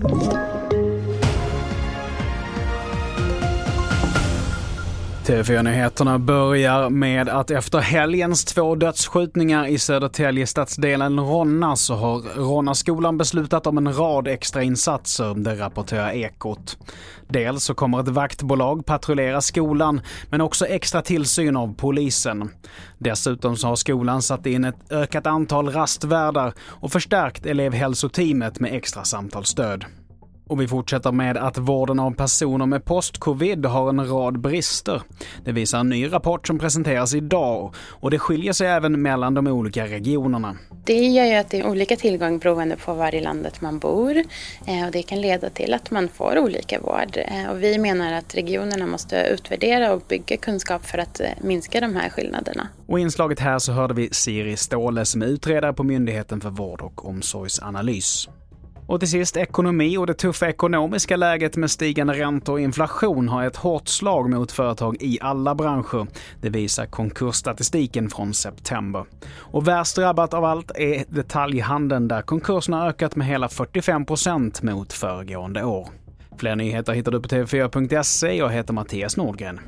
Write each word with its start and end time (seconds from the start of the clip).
Thank 0.00 0.32
you. 0.32 0.57
TV4-nyheterna 5.28 6.18
börjar 6.18 6.90
med 6.90 7.28
att 7.28 7.50
efter 7.50 7.78
helgens 7.78 8.44
två 8.44 8.74
dödsskjutningar 8.74 9.66
i 9.66 9.78
Södertälje 9.78 10.46
stadsdelen 10.46 11.20
Ronna 11.20 11.76
så 11.76 11.94
har 11.94 12.20
Ronnaskolan 12.36 13.18
beslutat 13.18 13.66
om 13.66 13.78
en 13.78 13.92
rad 13.92 14.28
extra 14.28 14.62
insatser, 14.62 15.34
det 15.34 15.54
rapporterar 15.54 16.12
Ekot. 16.12 16.78
Dels 17.28 17.64
så 17.64 17.74
kommer 17.74 18.00
ett 18.00 18.08
vaktbolag 18.08 18.86
patrullera 18.86 19.40
skolan, 19.40 20.00
men 20.30 20.40
också 20.40 20.66
extra 20.66 21.02
tillsyn 21.02 21.56
av 21.56 21.74
polisen. 21.74 22.50
Dessutom 22.98 23.56
så 23.56 23.68
har 23.68 23.76
skolan 23.76 24.22
satt 24.22 24.46
in 24.46 24.64
ett 24.64 24.92
ökat 24.92 25.26
antal 25.26 25.72
rastvärdar 25.72 26.52
och 26.60 26.92
förstärkt 26.92 27.46
elevhälsoteamet 27.46 28.60
med 28.60 28.74
extra 28.74 29.04
samtalsstöd. 29.04 29.84
Och 30.48 30.60
vi 30.60 30.68
fortsätter 30.68 31.12
med 31.12 31.36
att 31.36 31.58
vården 31.58 32.00
av 32.00 32.14
personer 32.14 32.66
med 32.66 32.84
post-covid 32.84 33.66
har 33.66 33.88
en 33.88 34.08
rad 34.08 34.40
brister. 34.40 35.02
Det 35.44 35.52
visar 35.52 35.80
en 35.80 35.88
ny 35.88 36.12
rapport 36.12 36.46
som 36.46 36.58
presenteras 36.58 37.14
idag 37.14 37.74
och 37.90 38.10
det 38.10 38.18
skiljer 38.18 38.52
sig 38.52 38.66
även 38.66 39.02
mellan 39.02 39.34
de 39.34 39.46
olika 39.46 39.86
regionerna. 39.86 40.56
Det 40.84 41.06
gör 41.06 41.24
ju 41.24 41.34
att 41.34 41.50
det 41.50 41.60
är 41.60 41.66
olika 41.66 41.96
tillgång 41.96 42.38
beroende 42.38 42.76
på 42.76 42.94
var 42.94 43.14
i 43.14 43.20
landet 43.20 43.60
man 43.60 43.78
bor 43.78 44.16
eh, 44.66 44.86
och 44.86 44.92
det 44.92 45.02
kan 45.02 45.20
leda 45.20 45.50
till 45.50 45.74
att 45.74 45.90
man 45.90 46.08
får 46.08 46.38
olika 46.38 46.80
vård. 46.80 47.16
Eh, 47.16 47.50
och 47.50 47.62
vi 47.62 47.78
menar 47.78 48.12
att 48.12 48.34
regionerna 48.34 48.86
måste 48.86 49.28
utvärdera 49.32 49.92
och 49.92 50.02
bygga 50.08 50.36
kunskap 50.36 50.86
för 50.86 50.98
att 50.98 51.20
eh, 51.20 51.26
minska 51.40 51.80
de 51.80 51.96
här 51.96 52.08
skillnaderna. 52.08 52.68
Och 52.86 52.98
i 52.98 53.02
inslaget 53.02 53.40
här 53.40 53.58
så 53.58 53.72
hörde 53.72 53.94
vi 53.94 54.08
Siri 54.12 54.56
Ståhle 54.56 55.04
som 55.04 55.22
är 55.22 55.26
utredare 55.26 55.72
på 55.72 55.82
Myndigheten 55.82 56.40
för 56.40 56.50
vård 56.50 56.80
och 56.80 57.08
omsorgsanalys. 57.08 58.28
Och 58.88 59.00
till 59.00 59.10
sist 59.10 59.36
ekonomi 59.36 59.96
och 59.96 60.06
det 60.06 60.14
tuffa 60.14 60.48
ekonomiska 60.48 61.16
läget 61.16 61.56
med 61.56 61.70
stigande 61.70 62.12
räntor 62.12 62.52
och 62.52 62.60
inflation 62.60 63.28
har 63.28 63.44
ett 63.44 63.56
hårt 63.56 63.88
slag 63.88 64.30
mot 64.30 64.52
företag 64.52 64.96
i 65.00 65.18
alla 65.20 65.54
branscher. 65.54 66.06
Det 66.40 66.48
visar 66.48 66.86
konkursstatistiken 66.86 68.10
från 68.10 68.34
september. 68.34 69.04
Och 69.36 69.68
värst 69.68 69.96
drabbat 69.96 70.34
av 70.34 70.44
allt 70.44 70.70
är 70.74 71.04
detaljhandeln 71.08 72.08
där 72.08 72.22
konkurserna 72.22 72.88
ökat 72.88 73.16
med 73.16 73.26
hela 73.26 73.46
45% 73.46 74.64
mot 74.64 74.92
föregående 74.92 75.64
år. 75.64 75.88
Fler 76.38 76.56
nyheter 76.56 76.92
hittar 76.92 77.12
du 77.12 77.20
på 77.20 77.28
tv4.se. 77.28 78.36
Jag 78.36 78.50
heter 78.50 78.72
Mattias 78.72 79.16
Nordgren. 79.16 79.60